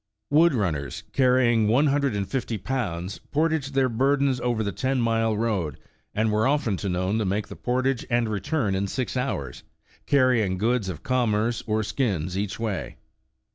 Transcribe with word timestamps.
Wood 0.31 0.55
runners, 0.55 1.03
carrying 1.13 1.67
one 1.67 1.85
hundred 1.85 2.15
and 2.15 2.27
fifty 2.27 2.57
pounds, 2.57 3.19
por 3.29 3.49
taged 3.49 3.73
their 3.75 3.87
burdens 3.87 4.39
over 4.39 4.63
the 4.63 4.71
ten 4.71 4.99
mile 4.99 5.37
road, 5.37 5.77
and 6.15 6.31
were 6.31 6.47
often 6.47 6.79
known 6.91 7.19
to 7.19 7.23
make 7.25 7.49
the 7.49 7.55
portage 7.55 8.03
and 8.09 8.27
return 8.27 8.73
in 8.73 8.87
six 8.87 9.15
hours, 9.15 9.61
carrjdng 10.07 10.57
goods 10.57 10.89
of 10.89 11.03
commerce 11.03 11.61
or 11.67 11.83
skins 11.83 12.35
each 12.35 12.59
way. 12.59 12.97